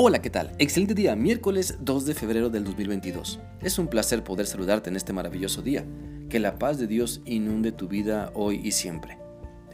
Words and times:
Hola, 0.00 0.22
¿qué 0.22 0.30
tal? 0.30 0.52
Excelente 0.60 0.94
día, 0.94 1.16
miércoles 1.16 1.78
2 1.80 2.06
de 2.06 2.14
febrero 2.14 2.50
del 2.50 2.62
2022. 2.62 3.40
Es 3.62 3.80
un 3.80 3.88
placer 3.88 4.22
poder 4.22 4.46
saludarte 4.46 4.90
en 4.90 4.94
este 4.94 5.12
maravilloso 5.12 5.60
día. 5.60 5.84
Que 6.30 6.38
la 6.38 6.56
paz 6.56 6.78
de 6.78 6.86
Dios 6.86 7.20
inunde 7.24 7.72
tu 7.72 7.88
vida 7.88 8.30
hoy 8.34 8.60
y 8.62 8.70
siempre. 8.70 9.18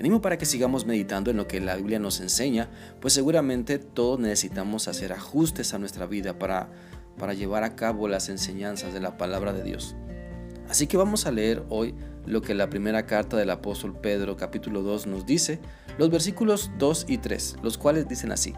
Te 0.00 0.20
para 0.20 0.38
que 0.38 0.46
sigamos 0.46 0.86
meditando 0.86 1.32
en 1.32 1.38
lo 1.38 1.48
que 1.48 1.58
la 1.58 1.74
Biblia 1.74 1.98
nos 1.98 2.20
enseña, 2.20 2.70
pues 3.00 3.14
seguramente 3.14 3.80
todos 3.80 4.20
necesitamos 4.20 4.86
hacer 4.86 5.12
ajustes 5.12 5.74
a 5.74 5.80
nuestra 5.80 6.06
vida 6.06 6.38
para, 6.38 6.70
para 7.18 7.34
llevar 7.34 7.64
a 7.64 7.74
cabo 7.74 8.06
las 8.06 8.28
enseñanzas 8.28 8.94
de 8.94 9.00
la 9.00 9.18
palabra 9.18 9.52
de 9.52 9.64
Dios. 9.64 9.96
Así 10.68 10.86
que 10.86 10.96
vamos 10.96 11.26
a 11.26 11.32
leer 11.32 11.64
hoy 11.68 11.96
lo 12.26 12.42
que 12.42 12.54
la 12.54 12.70
primera 12.70 13.06
carta 13.06 13.36
del 13.36 13.50
apóstol 13.50 13.98
Pedro 14.00 14.36
capítulo 14.36 14.82
2 14.82 15.08
nos 15.08 15.26
dice, 15.26 15.58
los 15.98 16.10
versículos 16.10 16.70
2 16.78 17.06
y 17.08 17.18
3, 17.18 17.56
los 17.64 17.76
cuales 17.76 18.06
dicen 18.06 18.30
así. 18.30 18.54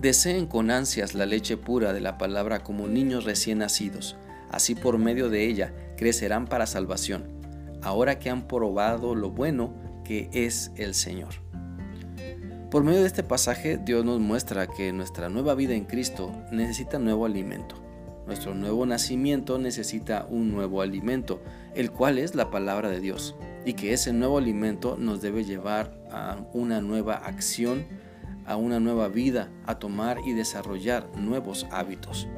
Deseen 0.00 0.46
con 0.46 0.70
ansias 0.70 1.14
la 1.14 1.26
leche 1.26 1.58
pura 1.58 1.92
de 1.92 2.00
la 2.00 2.16
palabra 2.16 2.62
como 2.62 2.88
niños 2.88 3.24
recién 3.24 3.58
nacidos, 3.58 4.16
así 4.50 4.74
por 4.74 4.96
medio 4.96 5.28
de 5.28 5.46
ella 5.46 5.74
crecerán 5.98 6.46
para 6.46 6.66
salvación, 6.66 7.24
ahora 7.82 8.18
que 8.18 8.30
han 8.30 8.48
probado 8.48 9.14
lo 9.14 9.30
bueno 9.30 9.74
que 10.02 10.30
es 10.32 10.72
el 10.76 10.94
Señor. 10.94 11.34
Por 12.70 12.82
medio 12.82 13.00
de 13.00 13.08
este 13.08 13.22
pasaje 13.22 13.76
Dios 13.76 14.02
nos 14.06 14.20
muestra 14.20 14.68
que 14.68 14.90
nuestra 14.94 15.28
nueva 15.28 15.54
vida 15.54 15.74
en 15.74 15.84
Cristo 15.84 16.32
necesita 16.50 16.98
nuevo 16.98 17.26
alimento. 17.26 17.74
Nuestro 18.26 18.54
nuevo 18.54 18.86
nacimiento 18.86 19.58
necesita 19.58 20.26
un 20.30 20.50
nuevo 20.50 20.80
alimento, 20.80 21.42
el 21.74 21.90
cual 21.90 22.16
es 22.16 22.34
la 22.34 22.50
palabra 22.50 22.88
de 22.88 23.00
Dios, 23.00 23.36
y 23.66 23.74
que 23.74 23.92
ese 23.92 24.14
nuevo 24.14 24.38
alimento 24.38 24.96
nos 24.96 25.20
debe 25.20 25.44
llevar 25.44 25.92
a 26.10 26.38
una 26.54 26.80
nueva 26.80 27.16
acción, 27.16 27.86
a 28.46 28.56
una 28.56 28.80
nueva 28.80 29.08
vida, 29.08 29.50
a 29.66 29.78
tomar 29.78 30.18
y 30.26 30.32
desarrollar 30.32 31.08
nuevos 31.16 31.66
hábitos. 31.70 32.28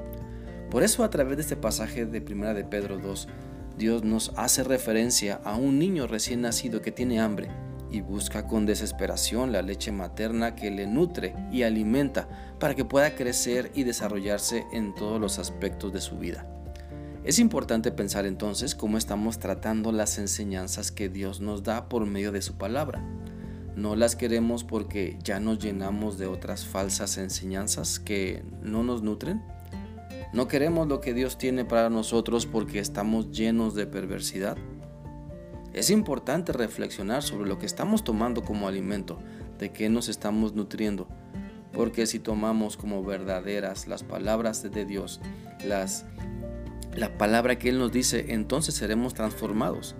Por 0.71 0.83
eso 0.83 1.05
a 1.05 1.11
través 1.11 1.37
de 1.37 1.43
este 1.43 1.57
pasaje 1.57 2.07
de 2.07 2.21
Primera 2.21 2.55
de 2.55 2.65
Pedro 2.65 2.99
2, 2.99 3.29
Dios 3.77 4.05
nos 4.05 4.33
hace 4.37 4.65
referencia 4.65 5.41
a 5.45 5.57
un 5.57 5.79
niño 5.79 6.07
recién 6.07 6.43
nacido 6.43 6.83
que 6.83 6.93
tiene 6.93 7.21
hambre 7.21 7.51
y 7.91 8.01
busca 8.01 8.47
con 8.47 8.65
desesperación 8.65 9.53
la 9.53 9.63
leche 9.63 9.93
materna 9.93 10.55
que 10.57 10.71
le 10.71 10.87
nutre 10.87 11.35
y 11.53 11.63
alimenta 11.63 12.29
para 12.59 12.75
que 12.75 12.85
pueda 12.85 13.15
crecer 13.15 13.71
y 13.75 13.85
desarrollarse 13.85 14.67
en 14.73 14.95
todos 14.95 15.21
los 15.21 15.39
aspectos 15.39 15.93
de 15.93 16.01
su 16.01 16.19
vida. 16.19 16.47
Es 17.25 17.39
importante 17.39 17.93
pensar 17.93 18.27
entonces 18.27 18.75
cómo 18.75 18.98
estamos 18.98 19.39
tratando 19.39 19.93
las 19.93 20.19
enseñanzas 20.19 20.91
que 20.91 21.09
Dios 21.09 21.41
nos 21.41 21.63
da 21.63 21.89
por 21.89 22.05
medio 22.05 22.33
de 22.33 22.43
su 22.43 22.55
palabra. 22.55 23.05
No 23.77 23.97
las 23.97 24.17
queremos 24.17 24.65
porque 24.65 25.19
ya 25.23 25.41
nos 25.41 25.59
llenamos 25.59 26.19
de 26.19 26.27
otras 26.27 26.67
falsas 26.67 27.17
enseñanzas 27.17 27.98
que 27.98 28.45
no 28.62 28.83
nos 28.83 29.03
nutren. 29.03 29.42
No 30.33 30.48
queremos 30.48 30.89
lo 30.89 31.01
que 31.01 31.14
Dios 31.14 31.39
tiene 31.39 31.64
para 31.64 31.91
nosotros 31.91 32.47
porque 32.47 32.79
estamos 32.79 33.31
llenos 33.31 33.75
de 33.75 33.87
perversidad. 33.87 34.56
Es 35.73 35.91
importante 35.91 36.53
reflexionar 36.53 37.23
sobre 37.23 37.48
lo 37.48 37.59
que 37.59 37.67
estamos 37.67 38.05
tomando 38.05 38.42
como 38.42 38.69
alimento, 38.69 39.19
de 39.59 39.73
qué 39.73 39.89
nos 39.89 40.09
estamos 40.09 40.55
nutriendo, 40.55 41.09
porque 41.73 42.07
si 42.07 42.19
tomamos 42.19 42.77
como 42.77 43.03
verdaderas 43.03 43.86
las 43.86 44.03
palabras 44.03 44.62
de 44.62 44.84
Dios, 44.84 45.20
las 45.64 46.05
la 46.95 47.17
palabra 47.17 47.59
que 47.59 47.70
él 47.70 47.79
nos 47.79 47.91
dice, 47.91 48.34
entonces 48.34 48.75
seremos 48.75 49.14
transformados. 49.14 49.95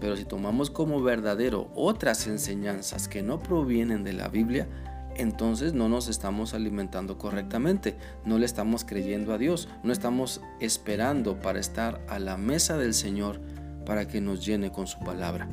Pero 0.00 0.16
si 0.16 0.24
tomamos 0.24 0.70
como 0.70 1.02
verdadero 1.02 1.70
otras 1.74 2.26
enseñanzas 2.26 3.06
que 3.06 3.22
no 3.22 3.38
provienen 3.38 4.02
de 4.02 4.14
la 4.14 4.28
Biblia, 4.28 4.66
entonces 5.14 5.74
no 5.74 5.88
nos 5.88 6.08
estamos 6.08 6.54
alimentando 6.54 7.18
correctamente, 7.18 7.96
no 8.24 8.38
le 8.38 8.46
estamos 8.46 8.84
creyendo 8.84 9.34
a 9.34 9.38
Dios, 9.38 9.68
no 9.82 9.92
estamos 9.92 10.40
esperando 10.60 11.40
para 11.40 11.60
estar 11.60 12.00
a 12.08 12.18
la 12.18 12.36
mesa 12.36 12.78
del 12.78 12.94
Señor 12.94 13.40
para 13.84 14.06
que 14.08 14.20
nos 14.20 14.44
llene 14.44 14.72
con 14.72 14.86
su 14.86 14.98
palabra. 15.00 15.48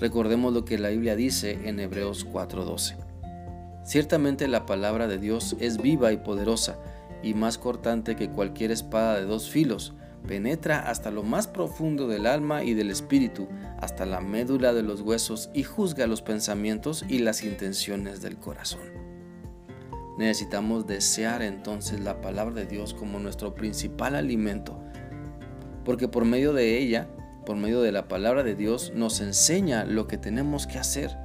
Recordemos 0.00 0.52
lo 0.52 0.64
que 0.64 0.78
la 0.78 0.88
Biblia 0.88 1.14
dice 1.14 1.68
en 1.68 1.78
Hebreos 1.78 2.26
4:12. 2.26 2.96
Ciertamente 3.84 4.48
la 4.48 4.66
palabra 4.66 5.06
de 5.06 5.18
Dios 5.18 5.56
es 5.60 5.80
viva 5.80 6.12
y 6.12 6.16
poderosa 6.16 6.76
y 7.22 7.34
más 7.34 7.58
cortante 7.58 8.16
que 8.16 8.30
cualquier 8.30 8.72
espada 8.72 9.16
de 9.16 9.26
dos 9.26 9.48
filos, 9.48 9.94
penetra 10.22 10.80
hasta 10.88 11.10
lo 11.10 11.22
más 11.22 11.46
profundo 11.46 12.08
del 12.08 12.26
alma 12.26 12.64
y 12.64 12.74
del 12.74 12.90
espíritu, 12.90 13.48
hasta 13.80 14.06
la 14.06 14.20
médula 14.20 14.72
de 14.72 14.82
los 14.82 15.00
huesos 15.00 15.50
y 15.52 15.64
juzga 15.64 16.06
los 16.06 16.22
pensamientos 16.22 17.04
y 17.08 17.18
las 17.18 17.42
intenciones 17.44 18.22
del 18.22 18.36
corazón. 18.36 18.80
Necesitamos 20.18 20.86
desear 20.86 21.42
entonces 21.42 22.00
la 22.00 22.20
palabra 22.20 22.54
de 22.54 22.66
Dios 22.66 22.94
como 22.94 23.18
nuestro 23.18 23.54
principal 23.54 24.14
alimento, 24.14 24.78
porque 25.84 26.06
por 26.06 26.24
medio 26.24 26.52
de 26.52 26.78
ella, 26.78 27.08
por 27.46 27.56
medio 27.56 27.80
de 27.80 27.92
la 27.92 28.08
palabra 28.08 28.42
de 28.42 28.54
Dios, 28.54 28.92
nos 28.94 29.20
enseña 29.20 29.84
lo 29.84 30.06
que 30.06 30.18
tenemos 30.18 30.66
que 30.66 30.78
hacer, 30.78 31.16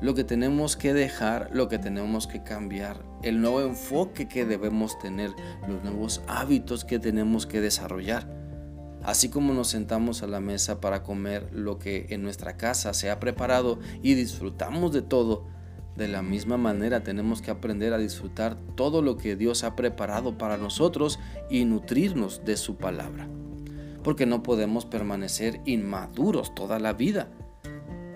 lo 0.00 0.14
que 0.14 0.24
tenemos 0.24 0.76
que 0.76 0.94
dejar, 0.94 1.50
lo 1.52 1.68
que 1.68 1.78
tenemos 1.78 2.26
que 2.26 2.42
cambiar, 2.42 3.04
el 3.22 3.40
nuevo 3.40 3.60
enfoque 3.60 4.26
que 4.26 4.46
debemos 4.46 4.98
tener, 4.98 5.30
los 5.68 5.82
nuevos 5.84 6.22
hábitos 6.26 6.84
que 6.84 6.98
tenemos 6.98 7.46
que 7.46 7.60
desarrollar. 7.60 8.39
Así 9.02 9.30
como 9.30 9.54
nos 9.54 9.68
sentamos 9.68 10.22
a 10.22 10.26
la 10.26 10.40
mesa 10.40 10.80
para 10.80 11.02
comer 11.02 11.48
lo 11.52 11.78
que 11.78 12.06
en 12.10 12.22
nuestra 12.22 12.56
casa 12.56 12.92
se 12.92 13.10
ha 13.10 13.18
preparado 13.18 13.78
y 14.02 14.14
disfrutamos 14.14 14.92
de 14.92 15.02
todo, 15.02 15.46
de 15.96 16.08
la 16.08 16.22
misma 16.22 16.56
manera 16.56 17.02
tenemos 17.02 17.42
que 17.42 17.50
aprender 17.50 17.92
a 17.92 17.98
disfrutar 17.98 18.56
todo 18.74 19.02
lo 19.02 19.16
que 19.16 19.36
Dios 19.36 19.64
ha 19.64 19.76
preparado 19.76 20.38
para 20.38 20.56
nosotros 20.56 21.18
y 21.50 21.64
nutrirnos 21.64 22.44
de 22.44 22.56
su 22.56 22.76
palabra. 22.76 23.28
Porque 24.02 24.24
no 24.24 24.42
podemos 24.42 24.86
permanecer 24.86 25.60
inmaduros 25.66 26.54
toda 26.54 26.78
la 26.78 26.92
vida. 26.92 27.28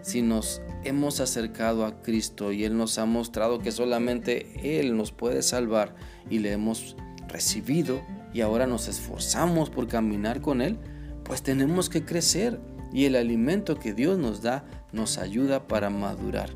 Si 0.02 0.22
nos 0.22 0.62
hemos 0.82 1.20
acercado 1.20 1.84
a 1.84 2.00
Cristo 2.02 2.52
y 2.52 2.64
Él 2.64 2.76
nos 2.76 2.98
ha 2.98 3.06
mostrado 3.06 3.58
que 3.58 3.72
solamente 3.72 4.78
Él 4.80 4.96
nos 4.96 5.12
puede 5.12 5.42
salvar 5.42 5.94
y 6.30 6.38
le 6.38 6.52
hemos 6.52 6.96
recibido, 7.28 8.02
y 8.34 8.40
ahora 8.40 8.66
nos 8.66 8.88
esforzamos 8.88 9.70
por 9.70 9.86
caminar 9.86 10.42
con 10.42 10.60
Él, 10.60 10.76
pues 11.22 11.42
tenemos 11.42 11.88
que 11.88 12.04
crecer 12.04 12.60
y 12.92 13.06
el 13.06 13.16
alimento 13.16 13.78
que 13.78 13.94
Dios 13.94 14.18
nos 14.18 14.42
da 14.42 14.64
nos 14.92 15.18
ayuda 15.18 15.66
para 15.66 15.88
madurar, 15.88 16.50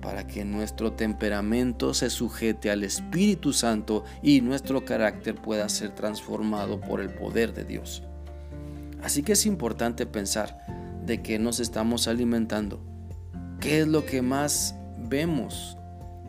para 0.00 0.26
que 0.26 0.44
nuestro 0.44 0.92
temperamento 0.92 1.94
se 1.94 2.10
sujete 2.10 2.70
al 2.70 2.84
Espíritu 2.84 3.52
Santo 3.52 4.04
y 4.22 4.42
nuestro 4.42 4.84
carácter 4.84 5.34
pueda 5.34 5.68
ser 5.68 5.94
transformado 5.94 6.80
por 6.80 7.00
el 7.00 7.10
poder 7.10 7.54
de 7.54 7.64
Dios. 7.64 8.02
Así 9.02 9.22
que 9.22 9.32
es 9.32 9.46
importante 9.46 10.06
pensar 10.06 10.58
de 11.04 11.22
qué 11.22 11.38
nos 11.38 11.58
estamos 11.58 12.06
alimentando, 12.06 12.80
qué 13.60 13.80
es 13.80 13.88
lo 13.88 14.04
que 14.04 14.20
más 14.22 14.74
vemos, 14.98 15.76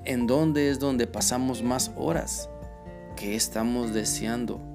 en 0.05 0.25
dónde 0.25 0.69
es 0.69 0.79
donde 0.79 1.07
pasamos 1.07 1.63
más 1.63 1.91
horas, 1.95 2.49
qué 3.15 3.35
estamos 3.35 3.93
deseando 3.93 4.74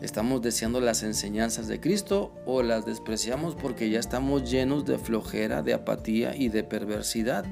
¿Estamos 0.00 0.40
deseando 0.40 0.80
las 0.80 1.02
enseñanzas 1.02 1.68
de 1.68 1.78
Cristo 1.78 2.32
o 2.46 2.62
las 2.62 2.86
despreciamos 2.86 3.54
porque 3.54 3.90
ya 3.90 4.00
estamos 4.00 4.50
llenos 4.50 4.86
de 4.86 4.98
flojera, 4.98 5.62
de 5.62 5.74
apatía 5.74 6.34
y 6.34 6.48
de 6.48 6.64
perversidad? 6.64 7.44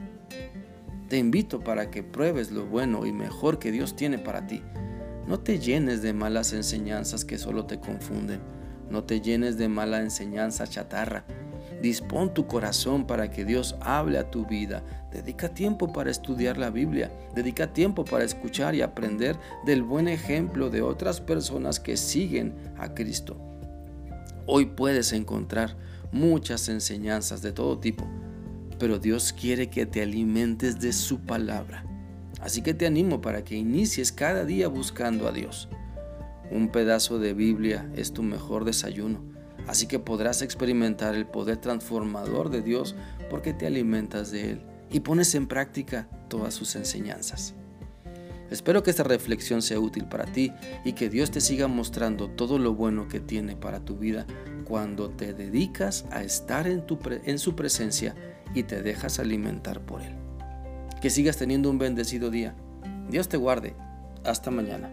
Te 1.08 1.18
invito 1.18 1.60
para 1.60 1.90
que 1.90 2.02
pruebes 2.02 2.50
lo 2.50 2.64
bueno 2.64 3.04
y 3.04 3.12
mejor 3.12 3.58
que 3.58 3.70
Dios 3.70 3.96
tiene 3.96 4.18
para 4.18 4.46
ti. 4.46 4.62
No 5.26 5.40
te 5.40 5.58
llenes 5.58 6.00
de 6.00 6.14
malas 6.14 6.54
enseñanzas 6.54 7.26
que 7.26 7.36
solo 7.36 7.66
te 7.66 7.80
confunden. 7.80 8.40
No 8.90 9.04
te 9.04 9.20
llenes 9.20 9.58
de 9.58 9.68
mala 9.68 10.00
enseñanza 10.00 10.66
chatarra 10.66 11.26
Dispón 11.80 12.34
tu 12.34 12.46
corazón 12.48 13.06
para 13.06 13.30
que 13.30 13.44
Dios 13.44 13.76
hable 13.80 14.18
a 14.18 14.30
tu 14.30 14.44
vida. 14.46 14.82
Dedica 15.12 15.48
tiempo 15.54 15.92
para 15.92 16.10
estudiar 16.10 16.58
la 16.58 16.70
Biblia. 16.70 17.12
Dedica 17.36 17.72
tiempo 17.72 18.04
para 18.04 18.24
escuchar 18.24 18.74
y 18.74 18.82
aprender 18.82 19.38
del 19.64 19.84
buen 19.84 20.08
ejemplo 20.08 20.70
de 20.70 20.82
otras 20.82 21.20
personas 21.20 21.78
que 21.78 21.96
siguen 21.96 22.54
a 22.78 22.94
Cristo. 22.94 23.36
Hoy 24.46 24.66
puedes 24.66 25.12
encontrar 25.12 25.76
muchas 26.10 26.68
enseñanzas 26.68 27.42
de 27.42 27.52
todo 27.52 27.78
tipo, 27.78 28.08
pero 28.78 28.98
Dios 28.98 29.32
quiere 29.32 29.70
que 29.70 29.86
te 29.86 30.02
alimentes 30.02 30.80
de 30.80 30.92
su 30.92 31.20
palabra. 31.20 31.84
Así 32.40 32.62
que 32.62 32.74
te 32.74 32.86
animo 32.86 33.20
para 33.20 33.44
que 33.44 33.56
inicies 33.56 34.10
cada 34.10 34.44
día 34.44 34.66
buscando 34.66 35.28
a 35.28 35.32
Dios. 35.32 35.68
Un 36.50 36.70
pedazo 36.70 37.20
de 37.20 37.34
Biblia 37.34 37.88
es 37.94 38.12
tu 38.12 38.22
mejor 38.22 38.64
desayuno 38.64 39.37
Así 39.68 39.86
que 39.86 39.98
podrás 39.98 40.42
experimentar 40.42 41.14
el 41.14 41.26
poder 41.26 41.58
transformador 41.58 42.48
de 42.50 42.62
Dios 42.62 42.96
porque 43.30 43.52
te 43.52 43.66
alimentas 43.66 44.30
de 44.30 44.52
Él 44.52 44.62
y 44.90 45.00
pones 45.00 45.34
en 45.34 45.46
práctica 45.46 46.08
todas 46.28 46.54
sus 46.54 46.74
enseñanzas. 46.74 47.54
Espero 48.50 48.82
que 48.82 48.90
esta 48.90 49.02
reflexión 49.02 49.60
sea 49.60 49.78
útil 49.78 50.06
para 50.06 50.24
ti 50.24 50.52
y 50.84 50.94
que 50.94 51.10
Dios 51.10 51.30
te 51.30 51.42
siga 51.42 51.68
mostrando 51.68 52.30
todo 52.30 52.58
lo 52.58 52.74
bueno 52.74 53.06
que 53.06 53.20
tiene 53.20 53.56
para 53.56 53.80
tu 53.80 53.98
vida 53.98 54.26
cuando 54.64 55.10
te 55.10 55.34
dedicas 55.34 56.06
a 56.10 56.22
estar 56.22 56.66
en, 56.66 56.84
en 57.24 57.38
su 57.38 57.54
presencia 57.54 58.14
y 58.54 58.62
te 58.62 58.82
dejas 58.82 59.18
alimentar 59.18 59.80
por 59.80 60.00
Él. 60.00 60.14
Que 61.02 61.10
sigas 61.10 61.36
teniendo 61.36 61.68
un 61.68 61.78
bendecido 61.78 62.30
día. 62.30 62.54
Dios 63.10 63.28
te 63.28 63.36
guarde. 63.36 63.76
Hasta 64.24 64.50
mañana. 64.50 64.90